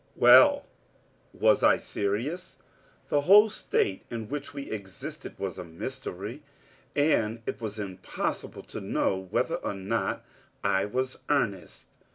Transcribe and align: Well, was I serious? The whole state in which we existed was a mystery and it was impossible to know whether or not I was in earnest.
Well, 0.15 0.65
was 1.31 1.61
I 1.61 1.77
serious? 1.77 2.55
The 3.09 3.21
whole 3.21 3.51
state 3.51 4.03
in 4.09 4.29
which 4.29 4.51
we 4.51 4.71
existed 4.71 5.37
was 5.37 5.59
a 5.59 5.63
mystery 5.63 6.41
and 6.95 7.43
it 7.45 7.61
was 7.61 7.77
impossible 7.77 8.63
to 8.63 8.81
know 8.81 9.15
whether 9.15 9.57
or 9.57 9.75
not 9.75 10.25
I 10.63 10.85
was 10.85 11.17
in 11.17 11.21
earnest. 11.35 11.85